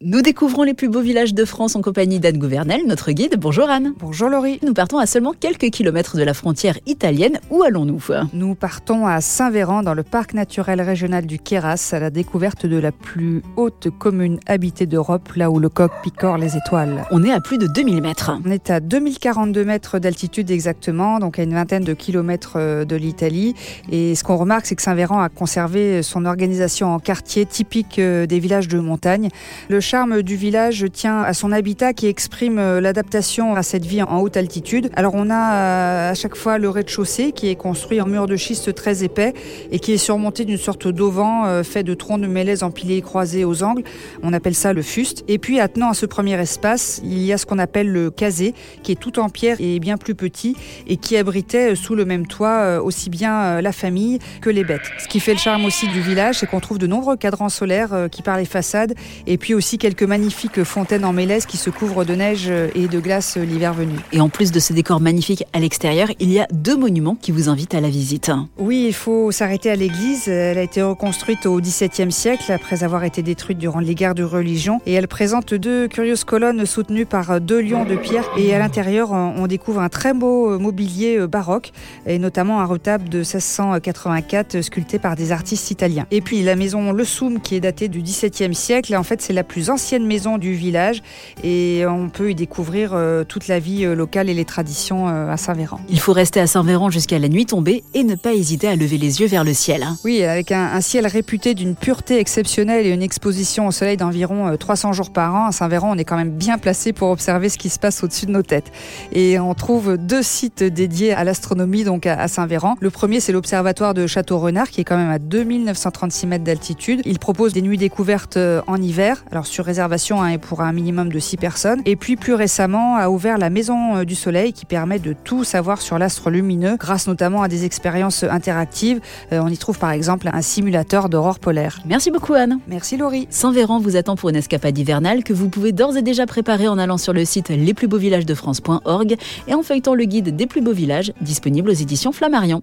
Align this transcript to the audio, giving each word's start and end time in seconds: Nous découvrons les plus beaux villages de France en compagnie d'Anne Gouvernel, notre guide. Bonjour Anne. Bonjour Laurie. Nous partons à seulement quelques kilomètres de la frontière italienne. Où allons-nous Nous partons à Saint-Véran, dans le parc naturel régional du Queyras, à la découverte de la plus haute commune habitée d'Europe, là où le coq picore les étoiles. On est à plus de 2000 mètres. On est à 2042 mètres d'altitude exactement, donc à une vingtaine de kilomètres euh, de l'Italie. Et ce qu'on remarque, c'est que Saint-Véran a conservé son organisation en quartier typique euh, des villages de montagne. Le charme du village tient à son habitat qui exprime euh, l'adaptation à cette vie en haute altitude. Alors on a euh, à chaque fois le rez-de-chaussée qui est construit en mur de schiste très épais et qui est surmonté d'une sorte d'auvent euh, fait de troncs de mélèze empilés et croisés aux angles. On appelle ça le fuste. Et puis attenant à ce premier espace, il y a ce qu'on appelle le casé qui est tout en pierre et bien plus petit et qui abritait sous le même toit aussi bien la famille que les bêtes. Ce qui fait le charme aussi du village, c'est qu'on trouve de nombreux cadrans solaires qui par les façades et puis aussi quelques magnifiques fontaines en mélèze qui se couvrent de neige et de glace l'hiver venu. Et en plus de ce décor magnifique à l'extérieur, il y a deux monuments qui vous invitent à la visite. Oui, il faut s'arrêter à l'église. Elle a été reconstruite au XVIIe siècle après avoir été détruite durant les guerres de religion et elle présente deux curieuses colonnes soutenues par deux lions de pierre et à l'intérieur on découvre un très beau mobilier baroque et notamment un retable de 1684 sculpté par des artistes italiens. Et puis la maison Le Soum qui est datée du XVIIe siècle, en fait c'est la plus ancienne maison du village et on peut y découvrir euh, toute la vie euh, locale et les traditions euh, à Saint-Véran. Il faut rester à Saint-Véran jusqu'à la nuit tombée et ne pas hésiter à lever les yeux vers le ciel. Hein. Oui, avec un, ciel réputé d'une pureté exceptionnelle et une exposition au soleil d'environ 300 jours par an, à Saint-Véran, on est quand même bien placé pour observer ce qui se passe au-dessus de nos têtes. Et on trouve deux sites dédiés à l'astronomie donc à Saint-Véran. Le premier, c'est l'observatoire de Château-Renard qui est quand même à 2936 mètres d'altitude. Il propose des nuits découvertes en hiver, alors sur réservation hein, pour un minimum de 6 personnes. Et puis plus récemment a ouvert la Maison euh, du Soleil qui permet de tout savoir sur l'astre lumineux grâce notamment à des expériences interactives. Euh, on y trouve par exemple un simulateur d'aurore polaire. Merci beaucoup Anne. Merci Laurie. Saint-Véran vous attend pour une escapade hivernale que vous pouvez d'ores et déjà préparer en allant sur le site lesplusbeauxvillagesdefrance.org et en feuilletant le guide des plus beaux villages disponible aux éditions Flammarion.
Nous 0.00 0.22
découvrons 0.22 0.62
les 0.62 0.74
plus 0.74 0.88
beaux 0.88 1.00
villages 1.00 1.34
de 1.34 1.44
France 1.44 1.74
en 1.74 1.82
compagnie 1.82 2.20
d'Anne 2.20 2.38
Gouvernel, 2.38 2.82
notre 2.86 3.10
guide. 3.10 3.34
Bonjour 3.36 3.68
Anne. 3.68 3.94
Bonjour 3.98 4.28
Laurie. 4.28 4.60
Nous 4.62 4.72
partons 4.72 4.98
à 4.98 5.06
seulement 5.06 5.32
quelques 5.32 5.70
kilomètres 5.70 6.16
de 6.16 6.22
la 6.22 6.34
frontière 6.34 6.78
italienne. 6.86 7.40
Où 7.50 7.64
allons-nous 7.64 8.00
Nous 8.32 8.54
partons 8.54 9.08
à 9.08 9.20
Saint-Véran, 9.20 9.82
dans 9.82 9.94
le 9.94 10.04
parc 10.04 10.34
naturel 10.34 10.80
régional 10.82 11.26
du 11.26 11.40
Queyras, 11.40 11.90
à 11.90 11.98
la 11.98 12.10
découverte 12.10 12.64
de 12.64 12.76
la 12.76 12.92
plus 12.92 13.42
haute 13.56 13.88
commune 13.98 14.38
habitée 14.46 14.86
d'Europe, 14.86 15.32
là 15.34 15.50
où 15.50 15.58
le 15.58 15.68
coq 15.68 15.90
picore 16.04 16.38
les 16.38 16.56
étoiles. 16.56 17.04
On 17.10 17.24
est 17.24 17.32
à 17.32 17.40
plus 17.40 17.58
de 17.58 17.66
2000 17.66 18.00
mètres. 18.00 18.30
On 18.46 18.52
est 18.52 18.70
à 18.70 18.78
2042 18.78 19.64
mètres 19.64 19.98
d'altitude 19.98 20.52
exactement, 20.52 21.18
donc 21.18 21.40
à 21.40 21.42
une 21.42 21.54
vingtaine 21.54 21.82
de 21.82 21.94
kilomètres 21.94 22.52
euh, 22.54 22.84
de 22.84 22.94
l'Italie. 22.94 23.56
Et 23.90 24.14
ce 24.14 24.22
qu'on 24.22 24.36
remarque, 24.36 24.66
c'est 24.66 24.76
que 24.76 24.82
Saint-Véran 24.82 25.20
a 25.20 25.28
conservé 25.28 26.04
son 26.04 26.24
organisation 26.24 26.94
en 26.94 27.00
quartier 27.00 27.46
typique 27.46 27.98
euh, 27.98 28.26
des 28.26 28.38
villages 28.38 28.68
de 28.68 28.78
montagne. 28.78 29.30
Le 29.68 29.87
charme 29.88 30.20
du 30.20 30.36
village 30.36 30.84
tient 30.92 31.22
à 31.22 31.32
son 31.32 31.50
habitat 31.50 31.94
qui 31.94 32.08
exprime 32.08 32.58
euh, 32.58 32.78
l'adaptation 32.78 33.54
à 33.54 33.62
cette 33.62 33.86
vie 33.86 34.02
en 34.02 34.20
haute 34.20 34.36
altitude. 34.36 34.90
Alors 34.94 35.14
on 35.14 35.30
a 35.30 35.54
euh, 35.54 36.10
à 36.10 36.14
chaque 36.14 36.36
fois 36.36 36.58
le 36.58 36.68
rez-de-chaussée 36.68 37.32
qui 37.32 37.48
est 37.48 37.54
construit 37.54 37.98
en 38.02 38.06
mur 38.06 38.26
de 38.26 38.36
schiste 38.36 38.74
très 38.74 39.02
épais 39.02 39.32
et 39.72 39.78
qui 39.78 39.92
est 39.92 39.96
surmonté 39.96 40.44
d'une 40.44 40.58
sorte 40.58 40.88
d'auvent 40.88 41.24
euh, 41.46 41.64
fait 41.64 41.84
de 41.84 41.94
troncs 41.94 42.20
de 42.20 42.26
mélèze 42.26 42.62
empilés 42.62 42.98
et 42.98 43.00
croisés 43.00 43.46
aux 43.46 43.62
angles. 43.62 43.82
On 44.22 44.34
appelle 44.34 44.54
ça 44.54 44.74
le 44.74 44.82
fuste. 44.82 45.24
Et 45.26 45.38
puis 45.38 45.58
attenant 45.58 45.88
à 45.88 45.94
ce 45.94 46.04
premier 46.04 46.38
espace, 46.38 47.00
il 47.02 47.22
y 47.22 47.32
a 47.32 47.38
ce 47.38 47.46
qu'on 47.46 47.58
appelle 47.58 47.90
le 47.90 48.10
casé 48.10 48.52
qui 48.82 48.92
est 48.92 49.00
tout 49.00 49.18
en 49.18 49.30
pierre 49.30 49.56
et 49.58 49.80
bien 49.80 49.96
plus 49.96 50.14
petit 50.14 50.54
et 50.86 50.98
qui 50.98 51.16
abritait 51.16 51.74
sous 51.74 51.94
le 51.94 52.04
même 52.04 52.26
toit 52.26 52.82
aussi 52.82 53.08
bien 53.08 53.62
la 53.62 53.72
famille 53.72 54.18
que 54.42 54.50
les 54.50 54.64
bêtes. 54.64 54.90
Ce 54.98 55.08
qui 55.08 55.18
fait 55.18 55.32
le 55.32 55.38
charme 55.38 55.64
aussi 55.64 55.88
du 55.88 56.02
village, 56.02 56.40
c'est 56.40 56.46
qu'on 56.46 56.60
trouve 56.60 56.76
de 56.76 56.86
nombreux 56.86 57.16
cadrans 57.16 57.48
solaires 57.48 58.08
qui 58.12 58.20
par 58.20 58.36
les 58.36 58.44
façades 58.44 58.92
et 59.26 59.38
puis 59.38 59.54
aussi 59.54 59.77
quelques 59.78 60.02
magnifiques 60.02 60.64
fontaines 60.64 61.04
en 61.04 61.12
mélèze 61.12 61.46
qui 61.46 61.56
se 61.56 61.70
couvrent 61.70 62.04
de 62.04 62.14
neige 62.14 62.50
et 62.74 62.88
de 62.88 63.00
glace 63.00 63.36
l'hiver 63.36 63.72
venu. 63.72 63.94
Et 64.12 64.20
en 64.20 64.28
plus 64.28 64.52
de 64.52 64.60
ce 64.60 64.72
décor 64.72 65.00
magnifique 65.00 65.44
à 65.52 65.60
l'extérieur, 65.60 66.08
il 66.20 66.30
y 66.30 66.40
a 66.40 66.46
deux 66.52 66.76
monuments 66.76 67.16
qui 67.20 67.32
vous 67.32 67.48
invitent 67.48 67.74
à 67.74 67.80
la 67.80 67.88
visite. 67.88 68.30
Oui, 68.58 68.84
il 68.88 68.94
faut 68.94 69.30
s'arrêter 69.30 69.70
à 69.70 69.76
l'église. 69.76 70.28
Elle 70.28 70.58
a 70.58 70.62
été 70.62 70.82
reconstruite 70.82 71.46
au 71.46 71.60
XVIIe 71.60 72.12
siècle 72.12 72.52
après 72.52 72.84
avoir 72.84 73.04
été 73.04 73.22
détruite 73.22 73.58
durant 73.58 73.80
les 73.80 73.94
guerres 73.94 74.14
de 74.14 74.24
religion 74.24 74.80
et 74.86 74.92
elle 74.92 75.08
présente 75.08 75.54
deux 75.54 75.88
curieuses 75.88 76.24
colonnes 76.24 76.66
soutenues 76.66 77.06
par 77.06 77.40
deux 77.40 77.60
lions 77.60 77.84
de 77.84 77.96
pierre 77.96 78.24
et 78.36 78.54
à 78.54 78.58
l'intérieur 78.58 79.12
on 79.12 79.46
découvre 79.46 79.80
un 79.80 79.88
très 79.88 80.14
beau 80.14 80.58
mobilier 80.58 81.26
baroque 81.26 81.72
et 82.06 82.18
notamment 82.18 82.60
un 82.60 82.64
retable 82.64 83.08
de 83.08 83.18
1684 83.18 84.60
sculpté 84.62 84.98
par 84.98 85.16
des 85.16 85.32
artistes 85.32 85.70
italiens. 85.70 86.06
Et 86.10 86.20
puis 86.20 86.42
la 86.42 86.56
maison 86.56 86.92
Le 86.92 87.04
Soum 87.04 87.40
qui 87.40 87.54
est 87.54 87.60
datée 87.60 87.88
du 87.88 88.02
XVIIe 88.02 88.54
siècle, 88.54 88.94
en 88.96 89.02
fait 89.02 89.22
c'est 89.22 89.32
la 89.32 89.44
plus 89.44 89.67
ancienne 89.70 90.06
maison 90.06 90.38
du 90.38 90.54
village 90.54 91.02
et 91.42 91.84
on 91.86 92.08
peut 92.08 92.30
y 92.30 92.34
découvrir 92.34 92.90
euh, 92.94 93.24
toute 93.24 93.48
la 93.48 93.58
vie 93.58 93.84
euh, 93.84 93.94
locale 93.94 94.28
et 94.28 94.34
les 94.34 94.44
traditions 94.44 95.08
euh, 95.08 95.30
à 95.30 95.36
Saint-Véran. 95.36 95.80
Il 95.88 96.00
faut 96.00 96.12
rester 96.12 96.40
à 96.40 96.46
Saint-Véran 96.46 96.90
jusqu'à 96.90 97.18
la 97.18 97.28
nuit 97.28 97.46
tombée 97.46 97.84
et 97.94 98.04
ne 98.04 98.14
pas 98.14 98.32
hésiter 98.32 98.68
à 98.68 98.76
lever 98.76 98.98
les 98.98 99.20
yeux 99.20 99.26
vers 99.26 99.44
le 99.44 99.54
ciel. 99.54 99.82
Hein. 99.82 99.96
Oui, 100.04 100.22
avec 100.22 100.52
un, 100.52 100.80
ciel 100.80 101.06
réputé 101.06 101.54
d'une 101.54 101.74
pureté 101.74 102.18
exceptionnelle 102.18 102.86
et 102.86 102.90
une 102.90 103.02
exposition 103.02 103.66
au 103.66 103.70
soleil 103.70 103.96
d'environ 103.96 104.56
300 104.56 104.92
jours 104.92 105.10
par 105.10 105.34
an, 105.34 105.46
à 105.46 105.52
Saint-Véran, 105.52 105.92
on 105.94 105.98
est 105.98 106.04
quand 106.04 106.16
même 106.16 106.30
bien 106.30 106.58
placé 106.58 106.92
pour 106.92 107.10
observer 107.10 107.48
ce 107.48 107.58
qui 107.58 107.68
se 107.68 107.78
passe 107.78 108.02
au-dessus 108.02 108.26
de 108.26 108.30
nos 108.30 108.42
têtes. 108.42 108.70
Et 109.12 109.38
on 109.38 109.54
trouve 109.54 109.96
deux 109.96 110.22
sites 110.22 110.62
dédiés 110.62 111.12
à 111.12 111.24
l'astronomie 111.24 111.84
donc 111.84 112.06
à 112.06 112.28
Saint-Véran. 112.28 112.76
Le 112.80 112.90
premier, 112.90 113.20
c'est 113.20 113.32
l'observatoire 113.32 113.94
de 113.94 114.06
Château-Renard 114.06 114.70
qui 114.70 114.80
est 114.80 114.84
quand 114.84 114.96
même 114.96 115.10
à 115.10 115.18
2936 115.18 116.26
mètres 116.26 116.44
d'altitude. 116.44 117.02
Il 117.04 117.18
propose 117.18 117.52
des 117.52 117.62
nuits 117.62 117.78
découvertes 117.78 118.38
en 118.66 118.76
hiver, 118.80 119.24
alors 119.30 119.46
sur 119.58 119.64
réservation 119.64 120.22
hein, 120.22 120.38
pour 120.38 120.60
un 120.60 120.72
minimum 120.72 121.10
de 121.10 121.18
6 121.18 121.36
personnes. 121.36 121.82
Et 121.84 121.96
puis 121.96 122.14
plus 122.14 122.34
récemment 122.34 122.94
a 122.94 123.10
ouvert 123.10 123.38
la 123.38 123.50
Maison 123.50 123.96
euh, 123.96 124.04
du 124.04 124.14
Soleil 124.14 124.52
qui 124.52 124.66
permet 124.66 125.00
de 125.00 125.12
tout 125.12 125.42
savoir 125.42 125.80
sur 125.80 125.98
l'astre 125.98 126.30
lumineux 126.30 126.76
grâce 126.76 127.08
notamment 127.08 127.42
à 127.42 127.48
des 127.48 127.64
expériences 127.64 128.22
interactives. 128.22 129.00
Euh, 129.32 129.40
on 129.42 129.48
y 129.48 129.58
trouve 129.58 129.76
par 129.76 129.90
exemple 129.90 130.30
un 130.32 130.42
simulateur 130.42 131.08
d'aurore 131.08 131.40
polaire. 131.40 131.80
Merci 131.86 132.12
beaucoup 132.12 132.34
Anne. 132.34 132.60
Merci 132.68 132.96
Laurie. 132.96 133.26
Saint-Véran 133.30 133.80
vous 133.80 133.96
attend 133.96 134.14
pour 134.14 134.28
une 134.28 134.36
escapade 134.36 134.78
hivernale 134.78 135.24
que 135.24 135.32
vous 135.32 135.48
pouvez 135.48 135.72
d'ores 135.72 135.96
et 135.96 136.02
déjà 136.02 136.24
préparer 136.26 136.68
en 136.68 136.78
allant 136.78 136.96
sur 136.96 137.12
le 137.12 137.24
site 137.24 137.48
lesplusbeauxvillagesdefrance.org 137.48 139.16
et 139.48 139.54
en 139.54 139.64
feuilletant 139.64 139.96
le 139.96 140.04
guide 140.04 140.36
des 140.36 140.46
plus 140.46 140.60
beaux 140.60 140.72
villages 140.72 141.12
disponible 141.20 141.70
aux 141.70 141.74
éditions 141.74 142.12
Flammarion. 142.12 142.62